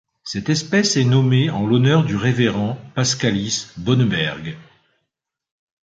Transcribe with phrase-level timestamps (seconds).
[0.23, 4.57] Cette espèce est nommée en l'honneur du révérend Pascalis Boneberg.